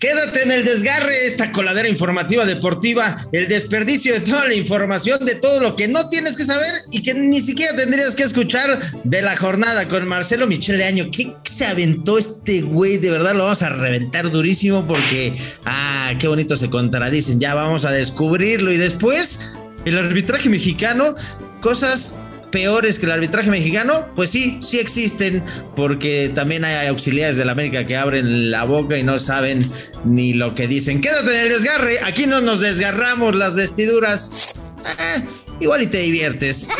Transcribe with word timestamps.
Quédate 0.00 0.44
en 0.44 0.50
el 0.50 0.64
desgarre, 0.64 1.26
esta 1.26 1.52
coladera 1.52 1.86
informativa 1.86 2.46
deportiva, 2.46 3.18
el 3.32 3.48
desperdicio 3.48 4.14
de 4.14 4.20
toda 4.20 4.48
la 4.48 4.54
información, 4.54 5.26
de 5.26 5.34
todo 5.34 5.60
lo 5.60 5.76
que 5.76 5.88
no 5.88 6.08
tienes 6.08 6.38
que 6.38 6.46
saber 6.46 6.72
y 6.90 7.02
que 7.02 7.12
ni 7.12 7.38
siquiera 7.42 7.76
tendrías 7.76 8.16
que 8.16 8.22
escuchar 8.22 8.80
de 9.04 9.20
la 9.20 9.36
jornada 9.36 9.88
con 9.88 10.08
Marcelo 10.08 10.46
Michele 10.46 10.84
Año. 10.84 11.10
¿Qué 11.14 11.34
se 11.44 11.66
aventó 11.66 12.16
este 12.16 12.62
güey? 12.62 12.96
De 12.96 13.10
verdad 13.10 13.34
lo 13.34 13.42
vamos 13.44 13.62
a 13.62 13.68
reventar 13.68 14.30
durísimo 14.30 14.86
porque, 14.86 15.34
ah, 15.66 16.14
qué 16.18 16.28
bonito 16.28 16.56
se 16.56 16.70
contradicen. 16.70 17.38
Ya 17.38 17.54
vamos 17.54 17.84
a 17.84 17.92
descubrirlo 17.92 18.72
y 18.72 18.78
después 18.78 19.52
el 19.84 19.98
arbitraje 19.98 20.48
mexicano, 20.48 21.14
cosas 21.60 22.14
peores 22.50 22.98
que 22.98 23.06
el 23.06 23.12
arbitraje 23.12 23.50
mexicano? 23.50 24.06
Pues 24.14 24.30
sí, 24.30 24.58
sí 24.62 24.78
existen, 24.78 25.42
porque 25.76 26.30
también 26.34 26.64
hay 26.64 26.88
auxiliares 26.88 27.36
de 27.36 27.44
la 27.44 27.52
América 27.52 27.84
que 27.84 27.96
abren 27.96 28.50
la 28.50 28.64
boca 28.64 28.98
y 28.98 29.02
no 29.02 29.18
saben 29.18 29.70
ni 30.04 30.34
lo 30.34 30.54
que 30.54 30.66
dicen. 30.66 31.00
Quédate 31.00 31.34
en 31.34 31.40
el 31.46 31.48
desgarre, 31.48 31.98
aquí 32.04 32.26
no 32.26 32.40
nos 32.40 32.60
desgarramos 32.60 33.34
las 33.34 33.54
vestiduras. 33.54 34.52
Eh, 34.84 35.22
igual 35.60 35.82
y 35.82 35.86
te 35.86 35.98
diviertes. 35.98 36.70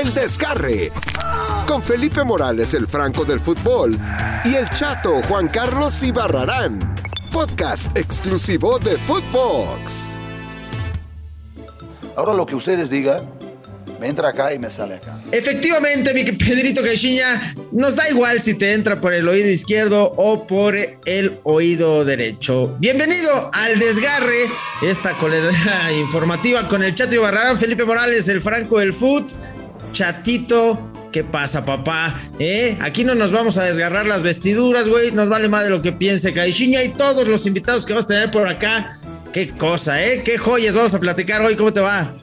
El 0.00 0.12
desgarre. 0.14 0.92
Con 1.66 1.82
Felipe 1.82 2.22
Morales, 2.22 2.74
el 2.74 2.86
Franco 2.86 3.24
del 3.24 3.40
fútbol, 3.40 3.98
y 4.44 4.54
el 4.54 4.68
chato 4.70 5.22
Juan 5.22 5.48
Carlos 5.48 6.02
Ibarrarán. 6.02 6.94
Podcast 7.32 7.96
exclusivo 7.96 8.78
de 8.78 8.96
Footbox. 8.98 10.16
Ahora 12.14 12.32
lo 12.32 12.46
que 12.46 12.54
ustedes 12.54 12.88
digan 12.88 13.35
me 14.00 14.08
entra 14.08 14.28
acá 14.28 14.52
y 14.52 14.58
me 14.58 14.70
sale 14.70 14.94
acá. 14.94 15.18
Efectivamente, 15.32 16.12
mi 16.12 16.24
Pedrito 16.24 16.82
Caixinha, 16.82 17.40
nos 17.72 17.96
da 17.96 18.08
igual 18.08 18.40
si 18.40 18.54
te 18.54 18.72
entra 18.72 19.00
por 19.00 19.14
el 19.14 19.28
oído 19.28 19.48
izquierdo 19.48 20.12
o 20.16 20.46
por 20.46 20.76
el 20.76 21.40
oído 21.44 22.04
derecho. 22.04 22.76
Bienvenido 22.78 23.50
al 23.52 23.78
desgarre, 23.78 24.50
esta 24.82 25.12
coledera 25.18 25.92
informativa 25.98 26.68
con 26.68 26.82
el 26.82 26.94
Chato 26.94 27.14
Ibarrarán, 27.14 27.58
Felipe 27.58 27.84
Morales, 27.84 28.28
el 28.28 28.40
Franco 28.40 28.78
del 28.78 28.92
Foot, 28.92 29.32
Chatito. 29.92 30.92
¿Qué 31.12 31.24
pasa, 31.24 31.64
papá? 31.64 32.14
¿Eh? 32.38 32.76
Aquí 32.80 33.02
no 33.02 33.14
nos 33.14 33.32
vamos 33.32 33.56
a 33.56 33.64
desgarrar 33.64 34.06
las 34.06 34.22
vestiduras, 34.22 34.90
güey. 34.90 35.12
Nos 35.12 35.30
vale 35.30 35.48
más 35.48 35.64
de 35.64 35.70
lo 35.70 35.80
que 35.80 35.92
piense 35.92 36.34
Caixinha 36.34 36.82
y 36.82 36.90
todos 36.90 37.26
los 37.26 37.46
invitados 37.46 37.86
que 37.86 37.94
vamos 37.94 38.04
a 38.04 38.08
tener 38.08 38.30
por 38.30 38.46
acá. 38.46 38.90
Qué 39.32 39.56
cosa, 39.56 40.04
¿eh? 40.04 40.22
Qué 40.22 40.36
joyas 40.36 40.74
vamos 40.74 40.94
a 40.94 41.00
platicar 41.00 41.40
hoy. 41.40 41.56
¿Cómo 41.56 41.72
te 41.72 41.80
va? 41.80 42.14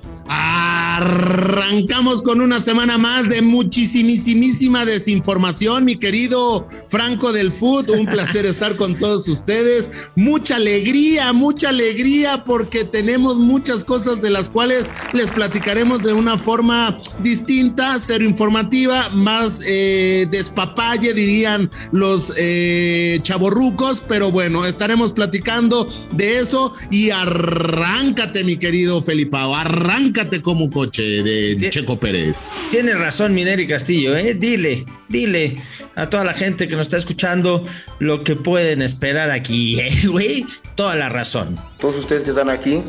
Arrancamos 0.95 2.21
con 2.21 2.39
una 2.39 2.59
semana 2.61 2.99
más 2.99 3.27
de 3.27 3.41
muchísimísima 3.41 4.85
desinformación, 4.85 5.85
mi 5.85 5.95
querido 5.95 6.67
Franco 6.87 7.33
del 7.33 7.51
Food. 7.51 7.89
Un 7.89 8.05
placer 8.05 8.45
estar 8.45 8.75
con 8.75 8.93
todos 8.93 9.27
ustedes. 9.27 9.91
Mucha 10.15 10.57
alegría, 10.57 11.33
mucha 11.33 11.69
alegría 11.69 12.43
porque 12.45 12.83
tenemos 12.83 13.39
muchas 13.39 13.83
cosas 13.83 14.21
de 14.21 14.29
las 14.29 14.49
cuales 14.49 14.91
les 15.13 15.31
platicaremos 15.31 16.03
de 16.03 16.13
una 16.13 16.37
forma 16.37 16.99
distinta, 17.23 17.99
cero 17.99 18.23
informativa, 18.23 19.09
más 19.09 19.63
eh, 19.65 20.27
despapalle, 20.29 21.15
dirían 21.15 21.71
los 21.91 22.33
eh, 22.37 23.19
chaborrucos. 23.23 24.03
Pero 24.07 24.31
bueno, 24.31 24.63
estaremos 24.63 25.11
platicando 25.13 25.89
de 26.11 26.37
eso 26.37 26.75
y 26.91 27.09
arráncate, 27.09 28.43
mi 28.43 28.57
querido 28.57 29.01
Felipao, 29.01 29.55
arráncate 29.55 30.39
como 30.43 30.69
coche 30.83 31.23
de 31.23 31.69
Checo 31.69 31.97
Pérez. 31.97 32.55
Tiene 32.69 32.93
razón 32.93 33.33
Mineri 33.33 33.67
Castillo, 33.67 34.17
¿eh? 34.17 34.33
Dile, 34.33 34.85
dile 35.07 35.61
a 35.95 36.09
toda 36.09 36.25
la 36.25 36.33
gente 36.33 36.67
que 36.67 36.75
nos 36.75 36.87
está 36.87 36.97
escuchando 36.97 37.63
lo 37.99 38.25
que 38.25 38.35
pueden 38.35 38.81
esperar 38.81 39.31
aquí, 39.31 39.79
¿eh, 39.79 40.07
güey? 40.07 40.45
Toda 40.75 40.95
la 40.95 41.07
razón. 41.07 41.57
Todos 41.79 41.95
ustedes 41.97 42.23
que 42.23 42.31
están 42.31 42.49
aquí, 42.49 42.81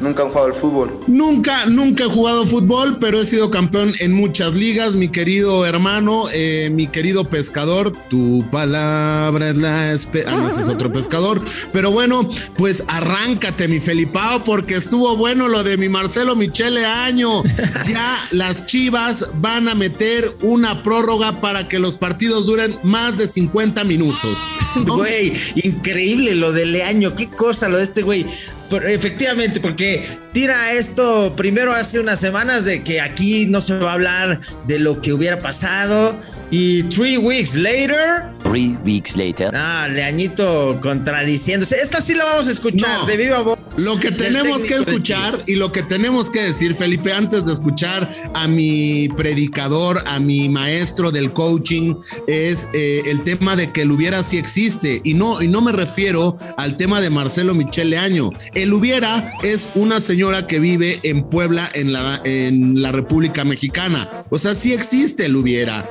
Nunca 0.00 0.22
han 0.22 0.28
jugado 0.28 0.46
al 0.46 0.54
fútbol. 0.54 1.00
Nunca, 1.06 1.66
nunca 1.66 2.04
he 2.04 2.08
jugado 2.08 2.46
fútbol, 2.46 2.98
pero 2.98 3.20
he 3.20 3.26
sido 3.26 3.50
campeón 3.50 3.92
en 4.00 4.12
muchas 4.12 4.54
ligas, 4.54 4.94
mi 4.94 5.08
querido 5.08 5.66
hermano, 5.66 6.24
eh, 6.32 6.70
mi 6.72 6.86
querido 6.86 7.24
pescador. 7.24 7.92
Tu 8.08 8.44
palabra 8.50 9.50
es 9.50 9.56
la 9.56 9.92
esperanza. 9.92 10.36
Ah, 10.36 10.40
no, 10.42 10.46
ese 10.48 10.62
es 10.62 10.68
otro 10.68 10.92
pescador. 10.92 11.40
Pero 11.72 11.90
bueno, 11.90 12.28
pues 12.56 12.84
arráncate, 12.86 13.66
mi 13.66 13.80
Felipao, 13.80 14.44
porque 14.44 14.76
estuvo 14.76 15.16
bueno 15.16 15.48
lo 15.48 15.64
de 15.64 15.76
mi 15.76 15.88
Marcelo 15.88 16.36
Michele 16.36 16.86
Año. 16.86 17.42
Ya 17.88 18.16
las 18.30 18.66
chivas 18.66 19.28
van 19.40 19.68
a 19.68 19.74
meter 19.74 20.28
una 20.42 20.82
prórroga 20.82 21.40
para 21.40 21.68
que 21.68 21.78
los 21.78 21.96
partidos 21.96 22.46
duren 22.46 22.78
más 22.82 23.18
de 23.18 23.26
50 23.26 23.84
minutos. 23.84 24.38
Güey, 24.86 25.32
increíble 25.56 26.34
lo 26.34 26.52
de 26.52 26.66
Leaño. 26.66 27.14
Qué 27.14 27.28
cosa 27.28 27.68
lo 27.68 27.76
de 27.76 27.84
este 27.84 28.02
güey 28.02 28.26
efectivamente, 28.76 29.60
porque 29.60 30.06
tira 30.32 30.72
esto 30.72 31.32
primero 31.36 31.72
hace 31.72 32.00
unas 32.00 32.20
semanas 32.20 32.64
de 32.64 32.82
que 32.82 33.00
aquí 33.00 33.46
no 33.46 33.60
se 33.60 33.78
va 33.78 33.90
a 33.90 33.94
hablar 33.94 34.40
de 34.66 34.78
lo 34.78 35.00
que 35.00 35.12
hubiera 35.12 35.38
pasado 35.38 36.18
y 36.50 36.82
three 36.84 37.16
weeks 37.16 37.54
later. 37.54 38.24
Three 38.42 38.76
weeks 38.84 39.16
later. 39.16 39.50
Ah, 39.54 39.88
Leañito 39.90 40.78
contradiciéndose. 40.82 41.76
Esta 41.80 42.00
sí 42.00 42.14
la 42.14 42.24
vamos 42.24 42.48
a 42.48 42.52
escuchar 42.52 43.06
de 43.06 43.16
viva 43.16 43.40
voz. 43.40 43.57
Lo 43.78 43.98
que 43.98 44.10
tenemos 44.10 44.64
que 44.64 44.74
escuchar 44.74 45.38
y 45.46 45.54
lo 45.54 45.70
que 45.70 45.82
tenemos 45.82 46.30
que 46.30 46.42
decir, 46.42 46.74
Felipe, 46.74 47.12
antes 47.12 47.46
de 47.46 47.52
escuchar 47.52 48.12
a 48.34 48.48
mi 48.48 49.08
predicador, 49.08 50.02
a 50.06 50.18
mi 50.18 50.48
maestro 50.48 51.10
del 51.10 51.32
coaching, 51.32 51.94
es 52.26 52.68
eh, 52.74 53.02
el 53.06 53.22
tema 53.22 53.56
de 53.56 53.72
que 53.72 53.82
el 53.82 53.92
hubiera 53.92 54.22
sí 54.22 54.36
existe. 54.36 55.00
Y 55.04 55.14
no, 55.14 55.40
y 55.42 55.48
no 55.48 55.60
me 55.60 55.72
refiero 55.72 56.38
al 56.56 56.76
tema 56.76 57.00
de 57.00 57.10
Marcelo 57.10 57.54
Michele 57.54 57.98
Año. 57.98 58.30
El 58.54 58.72
hubiera 58.72 59.32
es 59.42 59.68
una 59.74 60.00
señora 60.00 60.46
que 60.46 60.58
vive 60.58 60.98
en 61.04 61.28
Puebla, 61.28 61.68
en 61.72 61.92
la, 61.92 62.20
en 62.24 62.82
la 62.82 62.92
República 62.92 63.44
Mexicana. 63.44 64.08
O 64.30 64.38
sea, 64.38 64.54
sí 64.54 64.72
existe 64.72 65.26
el 65.26 65.36
hubiera. 65.36 65.88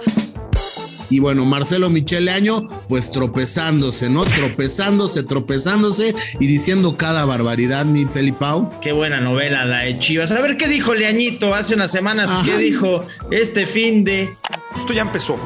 Y 1.09 1.19
bueno, 1.19 1.45
Marcelo 1.45 1.90
Michele 1.90 2.31
Año, 2.31 2.68
pues 2.90 3.12
tropezándose, 3.12 4.09
¿no? 4.09 4.25
Tropezándose, 4.25 5.23
tropezándose 5.23 6.13
y 6.40 6.47
diciendo 6.47 6.97
cada 6.97 7.23
barbaridad, 7.25 7.85
mi 7.85 8.06
Felipao. 8.06 8.79
Qué 8.81 8.91
buena 8.91 9.22
novela 9.22 9.66
la 9.66 9.79
de 9.79 10.00
Chivas. 10.00 10.31
A 10.31 10.41
ver 10.41 10.57
qué 10.57 10.68
dijo 10.68 10.94
Leañito 10.94 11.56
hace 11.56 11.75
unas 11.75 11.91
semanas, 11.91 12.31
qué 12.44 12.57
dijo 12.57 13.06
este 13.31 13.66
fin 13.66 14.03
de. 14.03 14.35
Esto 14.75 14.94
ya 14.94 15.01
empezó. 15.01 15.38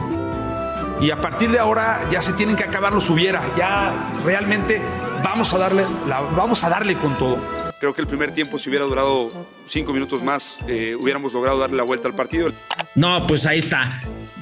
Y 0.99 1.09
a 1.09 1.17
partir 1.17 1.49
de 1.51 1.59
ahora 1.59 2.07
ya 2.11 2.21
se 2.21 2.33
tienen 2.33 2.55
que 2.55 2.63
acabar 2.63 2.93
los 2.93 3.09
hubiera. 3.09 3.41
Ya 3.57 4.11
realmente 4.25 4.81
vamos 5.23 5.53
a 5.53 5.57
darle, 5.57 5.85
la, 6.07 6.21
vamos 6.21 6.63
a 6.63 6.69
darle 6.69 6.95
con 6.97 7.17
todo. 7.17 7.37
Creo 7.79 7.95
que 7.95 8.01
el 8.01 8.07
primer 8.07 8.31
tiempo, 8.33 8.59
si 8.59 8.69
hubiera 8.69 8.85
durado 8.85 9.29
cinco 9.65 9.93
minutos 9.93 10.21
más, 10.21 10.59
eh, 10.67 10.95
hubiéramos 10.99 11.33
logrado 11.33 11.57
darle 11.57 11.77
la 11.77 11.83
vuelta 11.83 12.07
al 12.07 12.13
partido. 12.13 12.51
No, 12.93 13.25
pues 13.25 13.47
ahí 13.47 13.57
está 13.57 13.91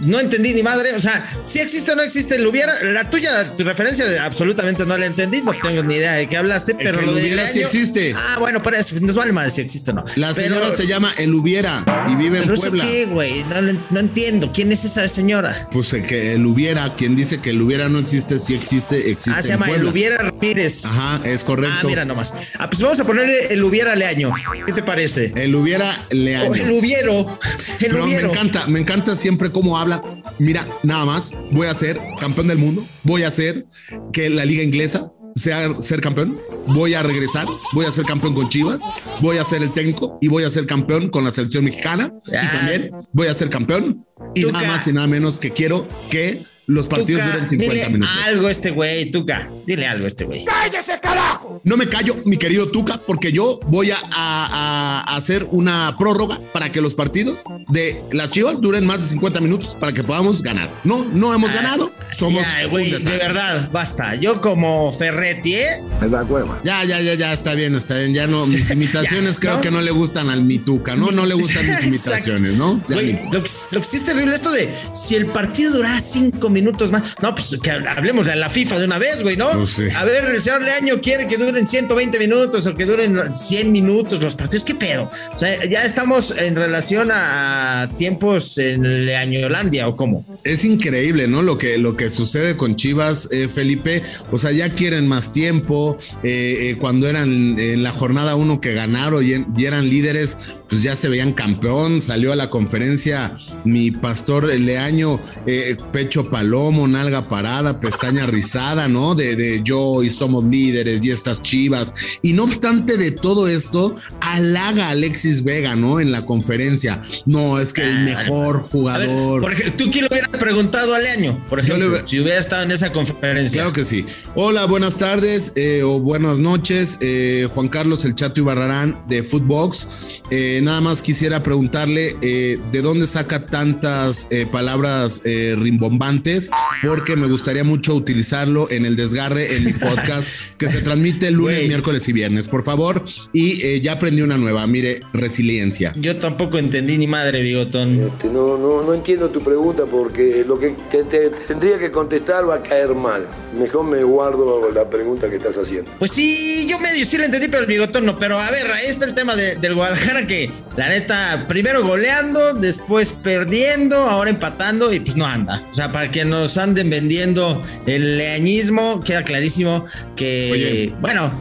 no 0.02 0.20
entendí 0.20 0.54
ni 0.54 0.64
madre. 0.64 0.96
O 0.96 1.02
sea, 1.02 1.26
si 1.44 1.60
existe 1.60 1.92
o 1.92 1.96
no 1.96 2.02
existe 2.02 2.36
el 2.36 2.48
hubiera. 2.48 2.82
La 2.84 3.10
tuya, 3.10 3.56
tu 3.56 3.64
referencia, 3.64 4.06
absolutamente 4.24 4.86
no 4.86 4.98
la 4.98 5.06
entendí. 5.06 5.42
No 5.42 5.54
tengo 5.62 5.84
ni 5.84 5.96
idea 5.96 6.14
de 6.14 6.28
qué 6.28 6.38
hablaste, 6.38 6.76
pero 6.76 7.02
lo 7.02 7.14
de 7.14 7.22
hubiera 7.22 7.48
sí 7.48 7.62
existe. 7.62 8.14
Ah, 8.16 8.38
bueno, 8.40 8.62
pero 8.62 8.78
eso 8.78 8.96
nos 9.00 9.16
vale 9.16 9.32
más 9.32 9.56
si 9.56 9.62
existe 9.62 9.92
o 9.92 9.96
no. 9.96 10.06
La 10.16 10.34
señora 10.34 10.72
se 10.72 10.88
llama 10.88 11.12
El 11.18 11.34
Hubiera 11.34 11.84
y 12.10 12.16
vive 12.16 12.40
en 12.40 12.54
Puebla. 12.54 12.84
¿Qué, 12.84 13.06
güey? 13.06 13.44
No, 13.90 14.00
entiendo. 14.00 14.52
¿Quién 14.54 14.72
es 14.72 14.86
esa 14.86 15.08
señora? 15.08 15.68
Pues 15.72 15.90
que 16.08 16.34
El 16.34 16.46
Hubiera, 16.46 16.96
quien 16.96 17.16
dice 17.16 17.40
que 17.40 17.52
El 17.52 17.62
Hubiera 17.62 17.90
no 17.90 18.00
existe, 18.00 18.40
sí 18.40 18.54
existe, 18.54 19.10
existe. 19.10 19.40
Ah, 19.40 19.42
se 19.42 19.50
llama 19.50 19.70
El 19.70 19.86
Hubiera 19.86 20.29
Ramírez. 20.40 20.86
Ajá, 20.86 21.22
es 21.26 21.44
correcto. 21.44 21.80
Ah, 21.82 21.88
mira 21.88 22.06
nomás. 22.06 22.34
Ah, 22.58 22.70
pues 22.70 22.82
vamos 22.82 23.00
a 23.00 23.06
ponerle 23.06 23.48
El 23.54 23.64
Hubiera 23.64 23.96
Leaño. 23.96 24.34
¿Qué 24.66 24.74
te 24.74 24.84
parece? 24.84 25.34
El 25.36 25.54
Hubiera 25.56 25.94
Leaño. 26.10 26.52
O 26.52 26.56
el 26.56 26.72
Hubiero. 26.72 27.40
El 27.80 27.92
pero 27.92 28.08
me 28.08 28.20
encanta, 28.20 28.68
me 28.68 28.80
encanta 28.80 29.16
siempre 29.16 29.52
cómo 29.52 29.78
habla. 29.78 30.04
Mira, 30.38 30.66
nada 30.84 31.06
más, 31.06 31.34
voy 31.52 31.68
a 31.68 31.74
ser 31.74 32.00
campeón 32.20 32.48
del 32.48 32.58
mundo, 32.58 32.88
voy 33.04 33.24
a 33.24 33.28
hacer 33.28 33.66
que 34.14 34.30
la 34.30 34.46
liga 34.46 34.64
inglesa 34.64 35.12
sea 35.36 35.80
ser 35.80 36.02
campeón, 36.02 36.40
voy 36.68 36.94
a 36.94 37.04
regresar, 37.04 37.46
voy 37.74 37.86
a 37.86 37.92
ser 37.92 38.06
campeón 38.06 38.34
con 38.34 38.50
Chivas, 38.50 38.82
voy 39.22 39.38
a 39.38 39.44
ser 39.44 39.62
el 39.62 39.72
técnico 39.72 40.18
y 40.22 40.28
voy 40.28 40.44
a 40.44 40.50
ser 40.50 40.66
campeón 40.66 41.10
con 41.10 41.24
la 41.24 41.32
selección 41.32 41.66
mexicana 41.66 42.14
y 42.28 42.32
también 42.32 42.92
voy 43.12 43.28
a 43.28 43.34
ser 43.34 43.50
campeón 43.50 44.06
y 44.36 44.46
nada 44.46 44.68
más 44.68 44.88
y 44.88 44.94
nada 44.94 45.08
menos 45.08 45.40
que 45.40 45.52
quiero 45.52 45.88
que 46.10 46.44
los 46.70 46.88
partidos 46.88 47.26
duren 47.26 47.50
50 47.50 47.74
dile 47.74 47.90
minutos. 47.90 48.16
Algo 48.28 48.48
este 48.48 48.70
güey, 48.70 49.10
Tuca. 49.10 49.50
Dile 49.66 49.88
algo 49.88 50.06
este 50.06 50.26
güey. 50.26 50.46
¡Cállese, 50.46 51.00
carajo! 51.02 51.62
No 51.64 51.78
me 51.78 51.88
callo, 51.88 52.16
mi 52.26 52.38
querido 52.38 52.68
Tuca, 52.70 53.02
porque 53.08 53.32
yo 53.32 53.60
voy 53.66 53.90
a, 53.90 53.98
a, 54.12 55.16
hacer 55.16 55.48
una 55.50 55.96
prórroga 55.98 56.40
para 56.54 56.72
que 56.72 56.80
los 56.80 56.94
partidos 56.94 57.40
de 57.70 58.04
las 58.12 58.30
Chivas 58.30 58.62
duren 58.62 58.86
más 58.86 59.02
de 59.02 59.08
50 59.08 59.40
minutos 59.42 59.76
para 59.80 59.94
que 59.94 60.04
podamos 60.04 60.44
ganar. 60.44 60.70
No, 60.84 61.06
no 61.06 61.34
hemos 61.34 61.52
ganado. 61.52 61.92
Somos 62.16 62.44
Ya, 62.44 62.68
güey, 62.68 62.92
de 62.92 63.18
verdad, 63.18 63.72
basta. 63.72 64.14
Yo 64.14 64.40
como 64.40 64.94
Ferretti, 64.94 65.56
¿eh? 65.56 65.84
Me 66.00 66.08
da 66.08 66.24
cueva. 66.24 66.62
Ya, 66.64 66.84
ya, 66.84 67.02
ya, 67.02 67.16
ya, 67.16 67.34
está 67.34 67.56
bien, 67.56 67.74
está 67.74 67.98
bien. 67.98 68.14
Ya 68.14 68.28
no, 68.28 68.46
mis 68.46 68.70
imitaciones 68.72 69.36
Ya, 69.36 69.40
creo 69.40 69.56
¿no? 69.56 69.62
que 69.62 69.72
no 69.72 69.82
le 69.82 69.90
gustan 69.90 70.30
al 70.30 70.44
Mituca, 70.44 70.96
¿no? 70.96 71.10
No 71.10 71.26
le 71.26 71.34
gustan 71.34 71.68
mis 71.68 71.84
imitaciones, 71.84 72.58
¿no? 72.58 72.80
Ya 72.88 72.96
Güey, 72.96 73.14
lo, 73.32 73.42
que, 73.42 73.50
lo 73.72 73.80
que 73.80 73.86
sí 73.86 73.98
es 73.98 74.06
terrible 74.06 74.36
esto 74.36 74.52
de 74.52 74.72
si 74.94 75.16
el 75.16 75.26
partido 75.26 75.74
durara 75.74 76.00
cinco 76.00 76.48
minutos 76.48 76.59
más. 76.92 77.16
No, 77.22 77.36
pues 77.36 77.58
que 77.62 77.72
hablemos 77.72 78.26
de 78.26 78.36
la 78.36 78.50
FIFA 78.50 78.80
de 78.80 78.86
una 78.86 78.98
vez, 78.98 79.24
güey, 79.24 79.38
¿no? 79.38 79.52
Pues 79.52 79.70
sí. 79.70 79.88
A 79.96 80.04
ver, 80.06 80.26
el 80.26 80.42
señor 80.42 80.62
Leaño 80.62 81.02
quiere 81.02 81.28
que 81.28 81.38
duren 81.38 81.68
120 81.68 82.20
minutos 82.20 82.66
o 82.68 82.76
que 82.76 82.86
duren 82.86 83.34
100 83.34 83.72
minutos 83.72 84.22
los 84.22 84.36
partidos. 84.36 84.64
¿Qué 84.66 84.76
pedo? 84.76 85.10
O 85.34 85.38
sea, 85.38 85.66
ya 85.66 85.84
estamos 85.84 86.32
en 86.32 86.56
relación 86.56 87.10
a 87.12 87.90
tiempos 87.98 88.58
en 88.58 89.06
Leañolandia 89.06 89.88
o 89.88 89.96
cómo. 89.96 90.26
Es 90.44 90.66
increíble, 90.66 91.28
¿no? 91.28 91.42
Lo 91.42 91.58
que, 91.58 91.78
lo 91.78 91.96
que 91.96 92.10
sucede 92.10 92.56
con 92.56 92.76
Chivas, 92.76 93.30
eh, 93.32 93.48
Felipe. 93.48 94.04
O 94.32 94.38
sea, 94.38 94.52
ya 94.52 94.70
quieren 94.70 95.08
más 95.08 95.34
tiempo. 95.34 95.98
Eh, 96.24 96.70
eh, 96.72 96.78
cuando 96.80 97.08
eran 97.08 97.60
en 97.60 97.84
la 97.84 97.92
jornada 97.92 98.36
uno 98.36 98.62
que 98.62 98.74
ganaron 98.74 99.24
y, 99.26 99.46
y 99.60 99.66
eran 99.66 99.90
líderes, 99.90 100.59
pues 100.70 100.84
ya 100.84 100.96
se 100.96 101.10
veían 101.10 101.34
campeón. 101.34 102.02
Salió 102.02 102.32
a 102.32 102.36
la 102.36 102.50
conferencia 102.50 103.34
mi 103.66 103.92
pastor 103.92 104.46
Leaño, 104.46 105.20
eh, 105.46 105.76
pecho 105.92 106.30
palomo, 106.30 106.88
nalga 106.88 107.28
parada, 107.28 107.80
pestaña 107.80 108.26
rizada, 108.26 108.88
¿no? 108.88 109.16
De, 109.16 109.36
de 109.36 109.62
yo 109.64 110.04
y 110.04 110.10
somos 110.10 110.46
líderes 110.46 111.00
y 111.04 111.12
estas 111.12 111.42
Chivas. 111.42 111.94
Y 112.22 112.34
no 112.34 112.44
obstante 112.44 112.98
de 112.98 113.12
todo 113.12 113.48
esto, 113.48 113.96
halaga 114.22 114.88
a 114.88 114.90
Alexis 114.92 115.44
Vega, 115.44 115.76
¿no? 115.76 116.00
En 116.00 116.12
la 116.12 116.26
conferencia. 116.26 117.00
No, 117.26 117.60
es 117.60 117.74
que 117.74 117.84
el 117.84 118.00
mejor 118.06 118.56
A 118.58 118.60
ver, 118.60 118.70
jugador. 118.70 119.42
por 119.42 119.54
ejemplo, 119.54 119.74
¿tú 119.86 119.92
quién 119.92 120.04
le 120.06 120.10
hubieras 120.12 120.30
preguntado 120.32 120.94
a 120.94 121.00
Leaño? 121.00 121.44
Por 121.50 121.60
le 121.60 121.66
ejemplo, 121.66 122.06
si 122.06 122.20
hubiera 122.20 122.40
estado 122.40 122.64
en 122.64 122.72
esa 122.72 122.92
conferencia. 122.92 123.62
Claro 123.62 123.74
que 123.74 123.86
sí. 123.86 124.06
Hola, 124.36 124.66
buenas 124.66 124.98
tardes 124.98 125.54
eh, 125.56 125.82
o 125.84 126.00
buenas 126.00 126.40
noches. 126.40 126.98
eh, 127.02 127.48
Juan 127.54 127.68
Carlos 127.70 128.06
El 128.06 128.16
Chato 128.16 128.42
Ibarrarán 128.42 129.04
de 129.08 129.24
Footbox. 129.24 129.88
Eh, 130.30 130.59
nada 130.62 130.82
más 130.82 131.02
quisiera 131.02 131.44
preguntarle 131.44 132.16
eh, 132.22 132.60
de 132.72 132.82
dónde 132.82 133.08
saca 133.08 133.46
tantas 133.46 134.28
eh, 134.32 134.46
palabras 134.52 135.22
eh, 135.26 135.56
rimbombantes, 135.58 136.50
porque 136.86 137.16
me 137.16 137.28
gustaría 137.28 137.64
mucho 137.64 137.96
utilizarlo 137.96 138.70
en 138.72 138.86
el 138.86 138.96
desgarre 138.96 139.56
en 139.56 139.66
mi 139.66 139.74
podcast 139.74 140.30
que 140.58 140.70
se 140.70 140.82
transmite 140.82 141.32
lunes, 141.32 141.58
Güey. 141.58 141.68
miércoles 141.68 142.08
y 142.10 142.14
viernes, 142.14 142.48
por 142.48 142.64
favor. 142.64 143.02
Y 143.34 143.62
eh, 143.62 143.82
ya 143.82 143.94
aprendí 143.94 144.22
una 144.22 144.38
nueva, 144.38 144.66
mire, 144.68 145.02
resiliencia. 145.14 145.94
Yo 145.96 146.18
tampoco 146.18 146.58
entendí 146.58 146.98
ni 146.98 147.08
madre, 147.08 147.42
bigotón. 147.42 148.00
Este, 148.08 148.28
no, 148.30 148.58
no, 148.58 148.82
no 148.84 148.94
entiendo 148.94 149.30
tu 149.30 149.42
pregunta 149.42 149.84
porque 149.86 150.44
lo 150.48 150.60
que 150.60 150.76
te, 150.90 151.04
te 151.04 151.30
tendría 151.48 151.78
que 151.80 151.92
contestar 151.92 152.48
va 152.50 152.56
a 152.56 152.62
caer 152.62 152.94
mal. 152.96 153.26
Mejor 153.58 153.84
me 153.84 154.04
guardo 154.04 154.72
la 154.72 154.90
pregunta 154.90 155.30
que 155.30 155.38
estás 155.38 155.58
haciendo. 155.58 155.90
Pues 155.98 156.12
sí, 156.12 156.68
yo 156.70 156.78
medio 156.80 157.04
sí 157.06 157.18
le 157.18 157.26
entendí, 157.26 157.48
pero 157.48 157.62
el 157.62 157.66
bigotón 157.68 158.06
no. 158.06 158.16
Pero 158.18 158.40
a 158.40 158.52
ver, 158.52 158.70
ahí 158.72 158.86
está 158.88 159.06
el 159.06 159.16
tema 159.16 159.36
de- 159.36 159.56
del 159.56 159.74
Guadalajara 159.76 160.28
que 160.28 160.52
la 160.78 160.90
neta, 160.90 161.46
primero 161.48 161.84
goleando, 161.84 162.54
después 162.54 163.12
perdiendo, 163.12 163.98
ahora 163.98 164.30
empatando 164.30 164.94
y 164.94 165.00
pues 165.00 165.16
no 165.18 165.26
anda. 165.26 165.64
O 165.70 165.74
sea, 165.74 165.92
para 165.92 166.12
que 166.12 166.26
nos 166.26 166.58
anden 166.58 166.90
vendiendo 166.90 167.62
el 167.88 168.18
leañismo, 168.18 169.00
queda 169.04 169.24
clarísimo 169.24 169.86
que, 170.16 170.50
Oye. 170.54 170.96
bueno, 171.02 171.32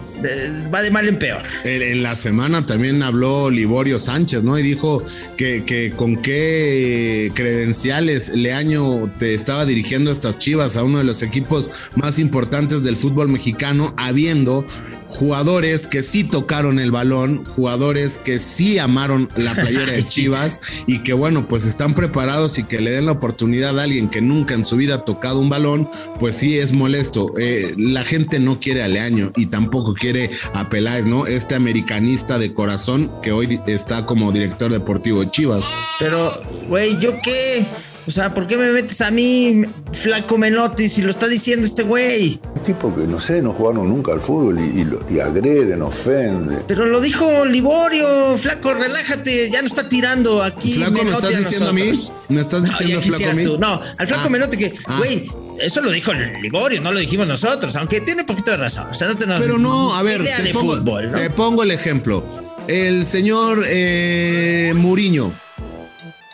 va 0.73 0.83
de 0.83 0.91
mal 0.91 1.09
en 1.09 1.19
peor. 1.19 1.43
En, 1.65 2.03
la 2.03 2.15
semana 2.15 2.67
también 2.67 3.03
habló 3.03 3.51
Liborio 3.51 3.99
Sánchez, 3.99 4.43
¿no? 4.43 4.59
Y 4.59 4.63
dijo 4.63 5.03
que, 5.37 5.65
que 5.65 5.93
con 5.95 6.17
qué 6.17 7.31
credenciales 7.35 8.31
Leaño 8.31 9.11
te 9.19 9.35
estaba 9.35 9.65
dirigiendo 9.65 10.11
estas 10.11 10.39
chivas 10.39 10.77
a 10.77 10.85
uno 10.85 10.99
de 10.99 11.05
los 11.05 11.23
equipos 11.23 11.91
más 11.95 12.19
importantes 12.19 12.83
del 12.83 12.97
fútbol 12.97 13.29
mexicano, 13.29 13.95
habiendo 13.97 14.65
jugadores 15.09 15.87
que 15.87 16.03
sí 16.03 16.25
tocaron 16.25 16.79
el 16.79 16.91
balón, 16.91 17.45
jugadores 17.45 18.19
que 18.19 18.39
sí 18.39 18.79
amaron 18.79 19.29
la 19.37 19.55
playera 19.55 19.93
de 19.93 20.03
Sí. 20.03 20.23
Chivas 20.23 20.61
y 20.87 21.01
que 21.01 21.13
bueno, 21.13 21.49
pues 21.49 21.65
están 21.65 21.95
preparados 21.95 22.59
y 22.59 22.65
que 22.65 22.81
le 22.81 22.91
den 22.91 23.07
la 23.07 23.13
oportunidad 23.13 23.79
a 23.79 23.83
alguien 23.85 24.09
que 24.09 24.21
nunca 24.21 24.55
en 24.55 24.65
su 24.65 24.77
vida 24.77 24.97
ha 24.97 25.05
tocado 25.05 25.39
un 25.39 25.49
balón, 25.49 25.89
pues 26.19 26.37
sí 26.37 26.59
es 26.59 26.73
molesto. 26.73 27.33
Eh, 27.39 27.75
la 27.77 28.05
gente 28.05 28.39
no 28.41 28.59
quiere 28.61 28.83
a 28.83 28.89
Leaño 28.89 29.33
y 29.37 29.47
tampoco 29.47 29.95
quiere 29.95 30.31
a 30.55 30.69
Peláez, 30.69 31.05
¿no? 31.07 31.27
Este 31.27 31.55
americanista 31.55 32.39
de 32.39 32.53
corazón 32.55 33.11
que 33.23 33.33
hoy 33.33 33.61
está 33.67 34.07
como 34.07 34.33
director 34.33 34.73
deportivo 34.73 35.21
de 35.21 35.31
Chivas. 35.31 35.67
Pero, 35.99 36.33
güey, 36.69 36.99
¿yo 37.01 37.15
qué? 37.23 37.67
O 38.09 38.11
sea, 38.11 38.33
¿por 38.35 38.47
qué 38.47 38.57
me 38.57 38.73
metes 38.73 39.03
a 39.03 39.11
mí, 39.11 39.65
flaco 39.93 40.39
Menotti, 40.39 40.89
si 40.89 41.03
lo 41.03 41.11
está 41.11 41.29
diciendo 41.29 41.67
este 41.67 41.83
güey? 41.83 42.41
Un 42.57 42.63
tipo 42.63 42.95
que, 42.97 43.03
no 43.03 43.21
sé, 43.21 43.43
no 43.43 43.53
jugaron 43.53 43.87
nunca 43.87 44.13
al 44.15 44.21
fútbol 44.23 44.59
y, 44.59 44.81
y 44.81 44.85
lo- 44.87 44.99
y 45.11 45.21
agreden, 45.21 45.83
ofenden. 45.83 46.63
Pero 46.67 46.87
lo 46.87 47.03
dijo 47.03 47.45
Liborio, 47.45 48.35
flaco, 48.39 48.73
relájate, 48.73 49.51
ya 49.51 49.61
no 49.61 49.67
está 49.67 49.91
tirando 49.91 50.43
aquí. 50.43 50.73
Flaco, 50.73 51.05
¿me 51.05 51.11
estás 51.13 51.37
diciendo 51.39 51.69
a 51.69 51.73
mí? 51.75 51.93
¿Me 52.31 52.41
estás 52.41 52.63
No, 52.63 52.69
diciendo 52.71 52.95
ya 52.95 53.03
flaco 53.03 53.03
a 53.03 53.03
quisieras 53.03 53.37
mí? 53.37 53.45
tú. 53.45 53.59
No, 53.59 53.81
al 53.99 54.07
flaco 54.07 54.23
Ah. 54.25 54.31
Menotti 54.31 54.57
que, 54.57 54.73
Ah. 54.87 54.95
güey, 55.01 55.23
eso 55.61 55.83
lo 55.83 55.91
dijo 55.91 56.11
Liborio, 56.15 56.81
no 56.81 56.91
lo 56.93 57.01
dijimos 57.01 57.27
nosotros, 57.29 57.77
aunque 57.77 58.01
tiene 58.01 58.25
poquito 58.25 58.53
de 58.53 58.57
razón. 58.57 58.87
O 58.91 58.95
sea, 58.95 59.09
no 59.09 59.17
tenemos 59.19 59.43
Pero 59.43 59.59
no, 59.59 59.95
a 59.95 60.03
ver, 60.03 60.23
idea 60.23 60.39
te 60.39 60.45
de 60.45 60.53
pongo, 60.55 60.77
fútbol, 60.77 61.13
¿no? 61.13 61.19
te 61.19 61.29
pongo 61.29 61.63
el 61.63 61.73
ejemplo. 61.73 62.25
El 62.69 63.05
señor 63.05 63.63
eh, 63.69 64.73
Muriño. 64.75 65.31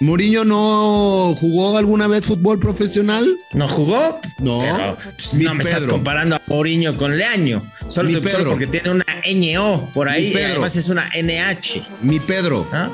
Muriño 0.05 0.45
no 0.45 1.35
jugó 1.41 1.79
alguna 1.79 2.07
vez 2.07 2.25
fútbol 2.27 2.59
profesional. 2.59 3.37
¿No 3.53 3.69
jugó? 3.69 4.21
No. 4.39 4.61
Pero, 4.61 4.97
pues, 5.17 5.35
no 5.35 5.55
me 5.55 5.65
estás 5.65 5.87
comparando 5.87 6.37
a 6.37 6.43
Moriño 6.47 6.97
con 6.97 7.17
Leaño. 7.17 7.71
Solo, 7.89 8.21
te- 8.21 8.29
solo 8.29 8.51
porque 8.51 8.67
tiene 8.67 8.91
una 8.91 9.07
ño 9.35 9.89
por 9.95 10.09
ahí 10.11 10.33
Mi 10.35 10.41
y 10.41 10.45
además 10.45 10.77
es 10.77 10.91
una 10.91 11.09
NH. 11.15 11.83
Mi 12.03 12.21
Pedro. 12.21 12.67
Ah. 12.73 12.91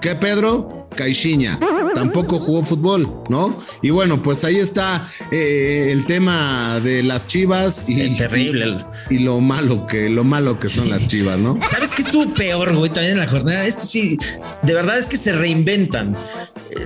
¿Qué 0.00 0.14
Pedro? 0.16 0.85
Caixinha. 0.96 1.58
Tampoco 1.94 2.38
jugó 2.38 2.62
fútbol, 2.62 3.22
¿no? 3.28 3.56
Y 3.82 3.90
bueno, 3.90 4.22
pues 4.22 4.44
ahí 4.44 4.56
está 4.56 5.08
eh, 5.30 5.90
el 5.92 6.06
tema 6.06 6.80
de 6.80 7.02
las 7.02 7.26
chivas 7.26 7.84
y, 7.86 8.00
Es 8.00 8.18
terrible. 8.18 8.78
y, 9.10 9.20
lo 9.20 9.40
malo 9.40 9.86
que, 9.86 10.10
lo 10.10 10.24
malo 10.24 10.58
que 10.58 10.68
son 10.68 10.90
las 10.90 11.06
chivas, 11.06 11.38
¿no? 11.38 11.58
¿Sabes 11.68 11.94
qué 11.94 12.02
estuvo 12.02 12.32
peor, 12.34 12.74
güey, 12.74 12.90
también 12.90 13.14
en 13.14 13.20
la 13.20 13.28
jornada? 13.28 13.64
Esto 13.64 13.82
sí, 13.82 14.18
de 14.62 14.74
verdad 14.74 14.98
es 14.98 15.08
que 15.08 15.16
se 15.16 15.32
reinventan. 15.32 16.16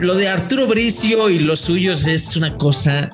Lo 0.00 0.14
de 0.14 0.28
Arturo 0.28 0.66
Bricio 0.66 1.30
y 1.30 1.38
los 1.38 1.60
suyos 1.60 2.04
es 2.04 2.36
una 2.36 2.56
cosa. 2.56 3.08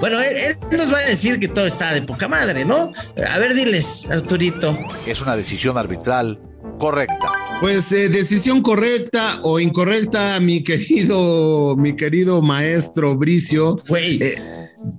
Bueno, 0.00 0.20
él, 0.20 0.56
él 0.70 0.78
nos 0.78 0.92
va 0.92 0.98
a 0.98 1.02
decir 1.02 1.40
que 1.40 1.48
todo 1.48 1.66
está 1.66 1.92
de 1.92 2.02
poca 2.02 2.28
madre, 2.28 2.64
¿no? 2.64 2.92
A 3.28 3.38
ver, 3.38 3.54
diles, 3.54 4.10
Arturito. 4.10 4.78
Es 5.06 5.20
una 5.20 5.36
decisión 5.36 5.76
arbitral 5.76 6.40
correcta. 6.78 7.41
Pues 7.62 7.92
eh, 7.92 8.08
decisión 8.08 8.60
correcta 8.60 9.38
o 9.44 9.60
incorrecta, 9.60 10.40
mi 10.40 10.64
querido, 10.64 11.76
mi 11.76 11.94
querido 11.94 12.42
maestro 12.42 13.16
Bricio. 13.16 13.80
Güey. 13.86 14.20
Eh, 14.20 14.34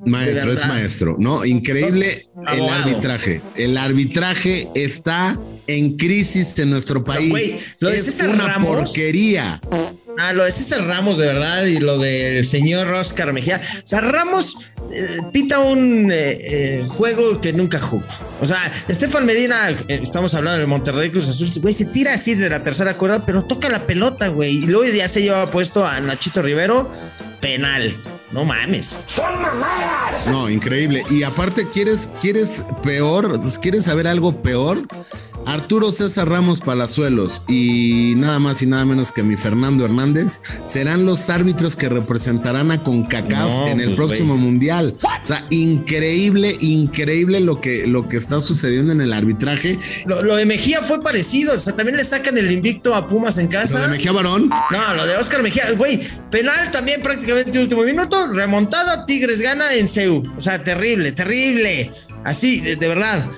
maestro, 0.05 0.53
es 0.53 0.65
maestro, 0.65 1.17
¿no? 1.19 1.43
Increíble 1.43 2.29
el 2.55 2.69
arbitraje. 2.69 3.41
El 3.57 3.77
arbitraje 3.77 4.69
está 4.75 5.37
en 5.67 5.97
crisis 5.97 6.57
en 6.57 6.69
nuestro 6.69 7.03
país. 7.03 7.75
lo 7.79 7.89
es 7.89 8.17
una 8.21 8.47
Ramos- 8.47 8.77
porquería. 8.77 9.59
Ah, 10.17 10.33
lo 10.33 10.45
de 10.45 10.51
César 10.51 10.85
Ramos, 10.85 11.17
de 11.17 11.27
verdad, 11.27 11.63
y 11.65 11.79
lo 11.79 11.97
del 11.97 12.45
señor 12.45 12.93
Oscar 12.93 13.33
Mejía. 13.33 13.61
O 13.63 13.81
sea, 13.87 14.01
Ramos 14.01 14.57
eh, 14.91 15.17
pita 15.31 15.59
un 15.59 16.11
eh, 16.11 16.37
eh, 16.81 16.85
juego 16.87 17.41
que 17.41 17.51
nunca 17.53 17.79
jugó. 17.79 18.03
O 18.41 18.45
sea, 18.45 18.71
Estefan 18.87 19.25
Medina, 19.25 19.71
eh, 19.71 19.99
estamos 20.01 20.33
hablando 20.35 20.59
del 20.59 20.67
Monterrey 20.67 21.09
Cruz 21.11 21.29
Azul, 21.29 21.49
güey, 21.61 21.73
se 21.73 21.85
tira 21.85 22.13
así 22.13 22.35
desde 22.35 22.49
la 22.49 22.63
tercera 22.63 22.95
cuerda, 22.95 23.25
pero 23.25 23.43
toca 23.43 23.69
la 23.69 23.87
pelota, 23.87 24.27
güey. 24.27 24.57
Y 24.57 24.61
luego 24.61 24.85
ya 24.93 25.07
se 25.07 25.21
lleva 25.21 25.49
puesto 25.49 25.85
a 25.85 25.99
Nachito 25.99 26.41
Rivero, 26.41 26.91
penal. 27.41 27.93
No 28.31 28.45
mames. 28.45 28.99
No, 30.27 30.49
increíble. 30.49 31.03
Y 31.11 31.21
aparte, 31.21 31.67
¿quieres, 31.69 32.09
quieres 32.19 32.65
peor? 32.81 33.39
¿Quieres 33.61 33.83
saber 33.83 34.07
algo 34.07 34.41
peor? 34.41 34.81
Arturo 35.45 35.91
César 35.91 36.29
Ramos 36.29 36.61
Palazuelos 36.61 37.43
y 37.47 38.13
nada 38.17 38.39
más 38.39 38.61
y 38.61 38.67
nada 38.67 38.85
menos 38.85 39.11
que 39.11 39.23
mi 39.23 39.37
Fernando 39.37 39.85
Hernández 39.85 40.41
serán 40.65 41.05
los 41.05 41.29
árbitros 41.29 41.75
que 41.75 41.89
representarán 41.89 42.71
a 42.71 42.83
CONCACAF 42.83 43.49
No, 43.49 43.67
en 43.67 43.79
el 43.79 43.87
pues, 43.87 43.97
próximo 43.97 44.37
mundial. 44.37 44.95
O 45.01 45.25
sea, 45.25 45.43
increíble, 45.49 46.55
increíble 46.59 47.39
lo 47.39 47.59
que, 47.61 47.87
lo 47.87 48.07
que 48.07 48.17
está 48.17 48.39
sucediendo 48.39 48.93
en 48.93 49.01
el 49.01 49.13
arbitraje. 49.13 49.77
Lo, 50.05 50.23
lo 50.23 50.35
de 50.35 50.45
Mejía 50.45 50.81
fue 50.81 51.01
parecido. 51.01 51.55
O 51.55 51.59
sea, 51.59 51.75
también 51.75 51.97
le 51.97 52.03
sacan 52.03 52.37
el 52.37 52.51
invicto 52.51 52.95
a 52.95 53.07
Pumas 53.07 53.37
en 53.37 53.47
casa. 53.47 53.79
Lo 53.79 53.85
de 53.85 53.91
Mejía 53.91 54.11
Barón. 54.11 54.49
No, 54.49 54.93
lo 54.95 55.05
de 55.05 55.15
Oscar 55.15 55.43
Mejía, 55.43 55.71
güey, 55.71 55.99
penal 56.31 56.71
también 56.71 57.01
prácticamente 57.01 57.59
último 57.59 57.83
minuto, 57.83 58.27
remontada, 58.27 59.05
Tigres 59.05 59.41
gana 59.41 59.73
en 59.73 59.87
CEU. 59.87 60.23
O 60.37 60.41
sea, 60.41 60.63
terrible, 60.63 61.11
terrible. 61.11 61.91
Así, 62.23 62.59
de, 62.61 62.75
de 62.75 62.87
verdad. 62.87 63.29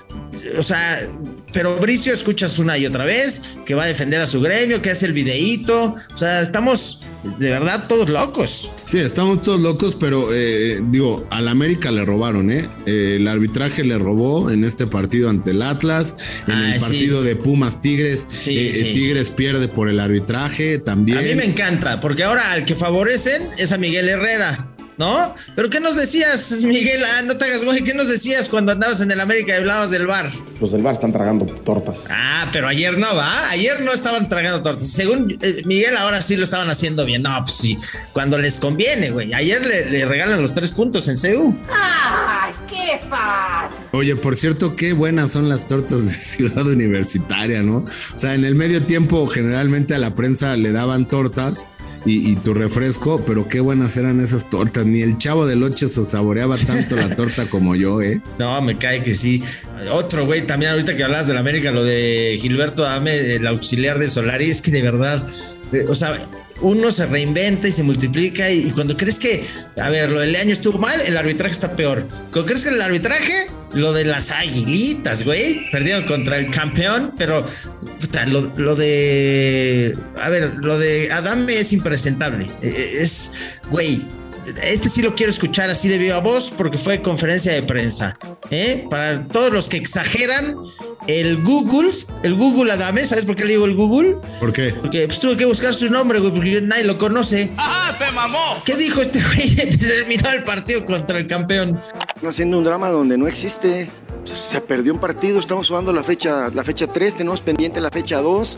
O 0.58 0.64
sea, 0.64 1.08
pero 1.56 1.78
Bricio 1.80 2.14
escuchas 2.14 2.60
una 2.60 2.78
y 2.78 2.86
otra 2.86 3.06
vez 3.06 3.56
que 3.66 3.76
va 3.76 3.86
a 3.86 3.88
defender 3.88 4.20
a 4.20 4.26
su 4.26 4.42
gremio, 4.42 4.82
que 4.82 4.90
hace 4.90 5.06
el 5.06 5.14
videíto. 5.14 5.96
O 6.14 6.18
sea, 6.18 6.42
estamos 6.42 7.00
de 7.40 7.50
verdad 7.50 7.88
todos 7.88 8.10
locos. 8.10 8.70
Sí, 8.84 9.00
estamos 9.00 9.42
todos 9.42 9.62
locos, 9.62 9.96
pero 9.98 10.34
eh, 10.34 10.82
digo, 10.90 11.26
al 11.32 11.48
América 11.48 11.92
le 11.92 12.04
robaron, 12.04 12.52
¿eh? 12.52 12.68
¿eh? 12.86 13.16
El 13.22 13.28
arbitraje 13.30 13.86
le 13.86 13.98
robó 13.98 14.52
en 14.52 14.66
este 14.66 14.86
partido 14.86 15.30
ante 15.30 15.52
el 15.52 15.62
Atlas, 15.62 16.44
en 16.46 16.58
el 16.58 16.80
partido 16.82 17.24
de 17.24 17.38
Pumas 17.38 17.80
Tigres. 17.80 18.28
Eh, 18.48 18.92
Tigres 18.94 19.30
pierde 19.30 19.70
por 19.70 19.90
el 19.90 20.02
arbitraje 20.02 20.80
también. 20.80 21.20
A 21.20 21.22
mí 21.22 21.36
me 21.36 21.46
encanta, 21.46 22.02
porque 22.02 22.26
ahora 22.26 22.52
al 22.52 22.66
que 22.66 22.76
favorecen 22.76 23.44
es 23.58 23.72
a 23.72 23.78
Miguel 23.78 24.10
Herrera. 24.10 24.75
¿No? 24.98 25.36
Pero 25.56 25.70
¿qué 25.70 25.80
nos 25.80 25.96
decías, 25.96 26.52
Miguel? 26.64 27.02
Ah, 27.04 27.22
no 27.24 27.38
te 27.38 27.46
hagas 27.46 27.66
güey, 27.66 27.84
¿qué 27.84 27.94
nos 27.94 28.08
decías 28.08 28.50
cuando 28.50 28.72
andabas 28.72 29.02
en 29.02 29.12
el 29.12 29.20
América 29.20 29.54
y 29.54 29.58
hablabas 29.58 29.92
del 29.92 30.08
bar? 30.08 30.32
Los 30.60 30.72
del 30.72 30.84
bar 30.84 30.94
están 30.94 31.12
tragando 31.12 31.46
tortas. 31.46 32.06
Ah, 32.10 32.50
pero 32.52 32.68
ayer 32.68 32.98
no, 32.98 33.16
¿va? 33.16 33.50
Ayer 33.50 33.82
no 33.82 33.92
estaban 33.92 34.30
tragando 34.30 34.62
tortas. 34.62 34.90
Según 34.90 35.38
eh, 35.42 35.62
Miguel, 35.66 35.98
ahora 35.98 36.22
sí 36.22 36.36
lo 36.38 36.44
estaban 36.44 36.70
haciendo 36.70 37.06
bien. 37.06 37.24
No, 37.24 37.32
pues 37.44 37.56
sí, 37.56 37.78
cuando 38.14 38.38
les 38.38 38.58
conviene, 38.58 39.10
güey. 39.10 39.34
Ayer 39.34 39.66
le, 39.66 40.06
regalan 40.06 40.42
los 40.42 40.54
tres 40.54 40.72
puntos 40.72 41.08
en 41.08 41.18
CEU. 41.18 41.56
¡Ay, 41.70 42.54
qué 42.70 43.02
fácil! 43.10 43.78
Oye, 43.92 44.16
por 44.16 44.36
cierto, 44.36 44.76
qué 44.76 44.94
buenas 44.94 45.32
son 45.32 45.50
las 45.50 45.68
tortas 45.68 46.06
de 46.06 46.14
Ciudad 46.14 46.66
Universitaria, 46.68 47.64
¿no? 47.64 47.78
O 47.78 48.18
sea, 48.18 48.36
en 48.36 48.46
el 48.46 48.56
medio 48.56 48.84
tiempo 48.86 49.28
generalmente 49.28 49.96
a 49.96 50.00
la 50.00 50.16
prensa 50.16 50.56
le 50.56 50.72
daban 50.72 51.08
tortas 51.08 51.68
y, 52.06 52.36
tu 52.38 52.54
refresco, 52.54 53.24
pero 53.26 53.48
qué 53.48 53.60
buenas 53.60 53.98
eran 53.98 54.22
esas 54.22 54.50
tortas. 54.50 54.86
Ni 54.86 55.02
el 55.02 55.18
chavo 55.18 55.46
del 55.46 55.64
ocho 55.64 55.90
se 55.90 56.06
saboreaba 56.06 56.56
tanto 56.58 56.96
la 56.96 57.16
torta 57.16 57.46
como 57.50 57.76
yo, 57.76 58.02
¿eh? 58.02 58.22
No, 58.38 58.62
me 58.62 58.78
cae 58.78 59.02
que 59.02 59.16
sí. 59.16 59.44
Otro 59.92 60.26
güey, 60.26 60.46
también 60.46 60.72
ahorita 60.72 60.96
que 60.96 61.04
hablabas 61.04 61.28
de 61.28 61.34
la 61.34 61.40
América, 61.40 61.72
lo 61.72 61.84
de 61.84 62.38
Gilberto 62.40 62.84
Dame, 62.84 63.36
el 63.36 63.48
auxiliar 63.48 63.98
de 63.98 64.08
Solari, 64.08 64.50
es 64.50 64.62
que 64.62 64.72
de 64.72 64.82
verdad, 64.82 65.26
o 65.88 65.96
sea, 65.96 66.20
uno 66.62 66.92
se 66.92 67.06
reinventa 67.06 67.68
y 67.68 67.72
se 67.72 67.84
multiplica 67.84 68.50
y, 68.52 68.72
cuando 68.72 68.96
crees 68.96 69.20
que, 69.20 69.44
a 69.76 69.90
ver, 69.90 70.12
lo 70.12 70.22
del 70.22 70.36
año 70.36 70.54
estuvo 70.54 70.78
mal, 70.78 71.02
el 71.02 71.18
arbitraje 71.18 71.54
está 71.54 71.76
peor. 71.76 72.08
Cuando 72.32 72.46
crees 72.46 72.64
que 72.64 72.70
el 72.70 72.82
arbitraje, 72.82 73.48
lo 73.76 73.94
de 73.94 74.06
las 74.06 74.32
aguilitas, 74.32 75.24
güey, 75.24 75.70
perdieron 75.70 76.06
contra 76.06 76.38
el 76.38 76.50
campeón, 76.50 77.14
pero 77.18 77.46
lo, 78.28 78.52
lo, 78.58 78.76
de, 78.76 79.96
a 80.22 80.30
ver, 80.30 80.56
lo 80.64 80.80
de 80.80 81.12
Adame 81.12 81.60
es 81.60 81.74
impresentable. 81.74 82.48
E, 82.62 82.68
e, 82.68 83.02
es, 83.04 83.34
güey, 83.70 84.02
este 84.62 84.90
sí 84.90 85.02
lo 85.02 85.16
quiero 85.16 85.32
escuchar 85.32 85.70
así 85.70 85.90
de 85.90 85.98
viva 85.98 86.20
voz 86.20 86.52
porque 86.56 86.78
fue 86.78 87.02
conferencia 87.02 87.52
de 87.54 87.64
prensa. 87.64 88.18
¿eh? 88.50 88.86
Para 88.90 89.24
todos 89.24 89.52
los 89.52 89.68
que 89.68 89.78
exageran, 89.78 90.56
el 91.08 91.44
Google, 91.44 91.92
el 92.24 92.36
Google 92.36 92.72
Adame, 92.72 93.06
¿sabes 93.06 93.26
por 93.26 93.36
qué 93.36 93.44
le 93.44 93.52
digo 93.52 93.66
el 93.66 93.76
Google? 93.76 94.18
¿Por 94.40 94.54
qué? 94.54 94.74
Porque 94.82 95.06
pues, 95.08 95.20
tuve 95.20 95.36
que 95.36 95.46
buscar 95.46 95.74
su 95.74 95.90
nombre, 95.90 96.20
güey, 96.20 96.34
porque 96.34 96.62
nadie 96.62 96.84
lo 96.84 96.98
conoce. 96.98 97.52
¡Ah, 97.58 97.94
se 97.98 98.12
mamó! 98.12 98.62
¿Qué 98.66 98.76
dijo 98.76 99.02
este 99.02 99.22
güey? 99.22 99.56
Terminó 99.78 100.32
el 100.32 100.44
partido 100.44 100.86
contra 100.86 101.20
el 101.20 101.28
campeón. 101.28 101.80
Haciendo 102.28 102.58
un 102.58 102.64
drama 102.64 102.90
donde 102.90 103.18
no 103.18 103.28
existe. 103.28 103.90
Se 104.26 104.60
perdió 104.60 104.94
un 104.94 105.00
partido, 105.00 105.40
estamos 105.40 105.68
jugando 105.68 105.94
la 105.94 106.04
fecha, 106.04 106.50
la 106.50 106.64
fecha 106.64 106.88
3, 106.88 107.16
tenemos 107.16 107.42
pendiente 107.42 107.80
la 107.80 107.92
fecha 107.92 108.20
2. 108.22 108.58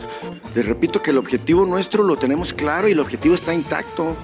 Les 0.54 0.66
repito 0.66 1.02
que 1.02 1.10
el 1.10 1.18
objetivo 1.18 1.66
nuestro 1.66 2.02
lo 2.02 2.16
tenemos 2.16 2.52
claro 2.54 2.88
y 2.88 2.92
el 2.92 3.00
objetivo 3.00 3.34
está 3.34 3.52
intacto. 3.52 4.16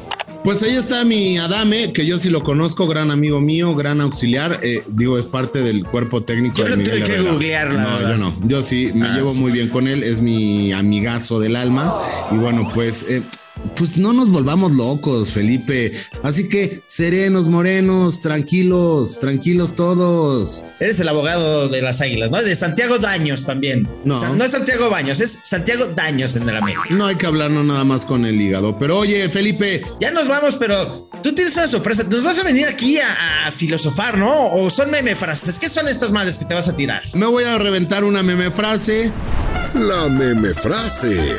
Pues 0.44 0.62
ahí 0.62 0.74
está 0.74 1.04
mi 1.04 1.38
Adame, 1.38 1.92
que 1.92 2.04
yo 2.04 2.18
sí 2.18 2.28
lo 2.28 2.42
conozco, 2.42 2.86
gran 2.86 3.10
amigo 3.10 3.40
mío, 3.40 3.74
gran 3.74 4.02
auxiliar. 4.02 4.60
Eh, 4.62 4.82
digo, 4.88 5.18
es 5.18 5.24
parte 5.24 5.60
del 5.60 5.84
cuerpo 5.84 6.22
técnico 6.22 6.58
yo 6.58 6.64
de 6.64 6.76
Miguel 6.76 7.02
tuve 7.02 7.14
que 7.14 7.22
googlearla. 7.22 7.82
No, 7.82 8.00
yo 8.00 8.18
no. 8.18 8.36
Yo 8.46 8.62
sí 8.62 8.90
me 8.94 9.08
ah, 9.08 9.14
llevo 9.14 9.32
muy 9.34 9.52
bien 9.52 9.70
con 9.70 9.88
él. 9.88 10.02
Es 10.02 10.20
mi 10.20 10.72
amigazo 10.72 11.40
del 11.40 11.56
alma. 11.56 11.98
Y 12.30 12.36
bueno, 12.36 12.70
pues 12.74 13.06
eh, 13.08 13.22
pues 13.76 13.98
no 13.98 14.12
nos 14.12 14.30
volvamos 14.30 14.72
locos, 14.72 15.30
Felipe. 15.32 15.92
Así 16.22 16.48
que 16.48 16.82
serenos, 16.86 17.48
morenos, 17.48 18.20
tranquilos, 18.20 19.20
tranquilos 19.20 19.74
todos. 19.74 20.64
Eres 20.80 21.00
el 21.00 21.08
abogado 21.08 21.68
de 21.68 21.82
las 21.82 22.00
águilas, 22.00 22.30
¿no? 22.30 22.42
De 22.42 22.54
Santiago 22.54 22.98
Daños 22.98 23.44
también. 23.44 23.88
No. 24.04 24.34
no 24.34 24.44
es 24.44 24.50
Santiago 24.50 24.90
Baños, 24.90 25.20
es 25.20 25.38
Santiago 25.42 25.86
Daños 25.86 26.36
en 26.36 26.48
el 26.48 26.56
América. 26.56 26.84
No 26.90 27.06
hay 27.06 27.16
que 27.16 27.26
hablarnos 27.26 27.64
nada 27.64 27.84
más 27.84 28.04
con 28.04 28.24
el 28.26 28.40
hígado. 28.40 28.78
Pero 28.78 28.98
oye, 28.98 29.28
Felipe. 29.28 29.82
Ya 30.00 30.10
nos 30.10 30.28
vamos, 30.28 30.56
pero 30.56 31.08
tú 31.22 31.32
tienes 31.32 31.56
una 31.56 31.66
sorpresa. 31.66 32.04
Nos 32.04 32.24
vas 32.24 32.38
a 32.38 32.42
venir 32.42 32.68
aquí 32.68 32.98
a, 32.98 33.46
a 33.46 33.52
filosofar, 33.52 34.16
¿no? 34.18 34.48
O 34.54 34.70
son 34.70 34.90
meme 34.90 35.16
frases. 35.16 35.58
¿Qué 35.58 35.68
son 35.68 35.88
estas 35.88 36.12
madres 36.12 36.38
que 36.38 36.44
te 36.44 36.54
vas 36.54 36.68
a 36.68 36.76
tirar? 36.76 37.02
Me 37.14 37.26
voy 37.26 37.44
a 37.44 37.58
reventar 37.58 38.04
una 38.04 38.22
meme 38.22 38.50
frase. 38.50 39.12
La 39.74 40.08
meme 40.08 40.54
frase. 40.54 41.36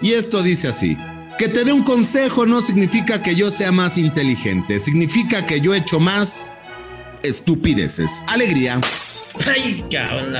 Y 0.00 0.12
esto 0.12 0.42
dice 0.42 0.68
así. 0.68 0.96
Que 1.38 1.48
te 1.48 1.64
dé 1.64 1.72
un 1.72 1.82
consejo 1.82 2.46
no 2.46 2.60
significa 2.60 3.22
que 3.22 3.34
yo 3.34 3.50
sea 3.50 3.72
más 3.72 3.98
inteligente, 3.98 4.78
significa 4.78 5.46
que 5.46 5.60
yo 5.60 5.74
he 5.74 5.78
hecho 5.78 5.98
más 5.98 6.56
estupideces. 7.24 8.22
Alegría. 8.28 8.80
Ay, 9.48 9.84
cabrón, 9.90 10.32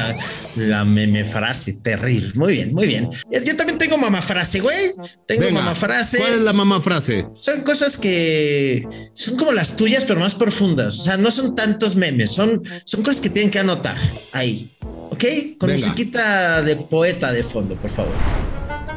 la, 0.55 0.85
meme 0.85 1.25
frase 1.25 1.73
terrible. 1.83 2.31
Muy 2.35 2.53
bien, 2.53 2.73
muy 2.73 2.87
bien. 2.87 3.09
Yo, 3.31 3.57
también 3.57 3.77
tengo 3.77 3.99
mamá 3.99 4.23
frase, 4.23 4.61
güey. 4.61 4.93
Tengo 5.27 5.51
mamá 5.51 5.75
frase. 5.75 6.19
¿Cuál 6.19 6.35
es 6.35 6.41
la 6.41 6.53
mamá 6.53 6.81
frase? 6.81 7.27
Son 7.35 7.63
cosas 7.63 7.97
que 7.97 8.87
son 9.13 9.37
como 9.37 9.51
las 9.51 9.77
tuyas, 9.77 10.05
pero 10.05 10.21
más 10.21 10.37
profundas. 10.37 11.01
O 11.01 11.03
sea, 11.03 11.17
no 11.17 11.33
son 11.33 11.57
tantos 11.57 11.97
memes, 11.97 12.31
son, 12.31 12.63
son 12.85 13.03
cosas 13.03 13.21
que 13.21 13.31
tienen 13.31 13.51
que 13.51 13.59
anotar 13.59 13.97
ahí. 14.33 14.71
¿Ok? 15.11 15.25
Con 15.59 15.73
musiquita 15.73 16.63
de 16.63 16.77
poeta 16.77 17.33
de 17.33 17.43
fondo, 17.43 17.75
por 17.75 17.91
favor. 17.91 18.15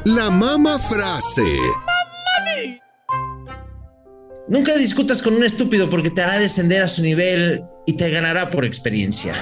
La 0.08 0.30
mama 0.30 0.80
frase. 0.80 1.58
Nunca 4.48 4.74
discutas 4.78 5.22
con 5.22 5.36
un 5.36 5.44
estúpido 5.44 5.90
porque 5.90 6.10
te 6.10 6.22
hará 6.22 6.40
descender 6.40 6.82
a 6.82 6.88
su 6.88 7.02
nivel 7.02 7.62
y 7.86 7.98
te 7.98 8.10
ganará 8.10 8.50
por 8.50 8.64
experiencia. 8.64 9.36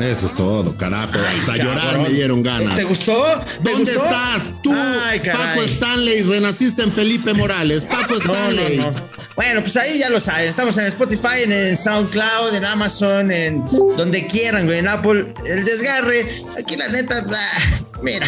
Eso 0.00 0.24
es 0.24 0.34
todo, 0.34 0.74
carajo. 0.78 1.18
Hasta 1.18 1.56
llorar 1.56 1.98
me 1.98 2.08
dieron 2.08 2.42
ganas. 2.42 2.74
¿Te 2.74 2.84
gustó? 2.84 3.22
¿Dónde 3.62 3.92
estás? 3.92 4.54
Tú, 4.62 4.74
Paco 5.30 5.60
Stanley, 5.60 6.22
renaciste 6.22 6.80
en 6.80 6.90
Felipe 6.90 7.34
Morales. 7.34 7.84
Paco 7.84 8.14
Stanley. 8.14 8.82
bueno, 9.36 9.60
pues 9.60 9.76
ahí 9.76 9.98
ya 9.98 10.08
lo 10.08 10.20
saben. 10.20 10.48
Estamos 10.48 10.78
en 10.78 10.86
Spotify, 10.86 11.42
en, 11.44 11.76
SoundCloud, 11.76 12.54
en 12.54 12.64
Amazon, 12.64 13.30
en 13.30 13.62
donde 13.94 14.26
quieran, 14.26 14.64
güey. 14.64 14.78
En 14.78 14.88
Apple. 14.88 15.34
El 15.44 15.64
desgarre. 15.64 16.26
Aquí 16.58 16.76
la 16.76 16.88
neta, 16.88 17.26
mira. 18.02 18.26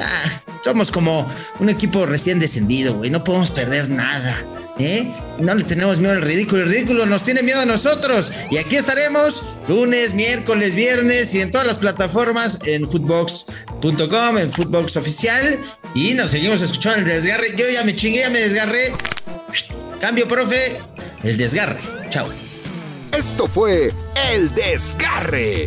Ah, 0.00 0.24
somos 0.62 0.90
como 0.90 1.30
un 1.60 1.68
equipo 1.68 2.06
recién 2.06 2.40
descendido, 2.40 2.94
güey. 2.94 3.10
No 3.10 3.22
podemos 3.22 3.50
perder 3.50 3.88
nada, 3.88 4.36
¿eh? 4.78 5.12
No 5.38 5.54
le 5.54 5.64
tenemos 5.64 6.00
miedo 6.00 6.14
al 6.14 6.22
ridículo. 6.22 6.62
El 6.62 6.70
ridículo 6.70 7.06
nos 7.06 7.22
tiene 7.22 7.42
miedo 7.42 7.60
a 7.60 7.66
nosotros. 7.66 8.32
Y 8.50 8.58
aquí 8.58 8.76
estaremos 8.76 9.42
lunes, 9.68 10.14
miércoles, 10.14 10.74
viernes 10.74 11.34
y 11.34 11.40
en 11.40 11.50
todas 11.50 11.66
las 11.66 11.78
plataformas 11.78 12.58
en 12.64 12.86
footbox.com, 12.86 14.38
en 14.38 14.50
Footbox 14.50 14.96
Oficial. 14.96 15.58
Y 15.94 16.14
nos 16.14 16.32
seguimos 16.32 16.60
escuchando 16.62 17.00
el 17.00 17.04
desgarre. 17.06 17.54
Yo 17.56 17.64
ya 17.70 17.84
me 17.84 17.94
chingué, 17.94 18.20
ya 18.20 18.30
me 18.30 18.40
desgarré. 18.40 18.92
Cambio, 20.00 20.26
profe. 20.26 20.78
El 21.22 21.36
desgarre. 21.36 21.78
Chao. 22.10 22.28
Esto 23.16 23.46
fue 23.46 23.92
El 24.32 24.52
Desgarre. 24.54 25.66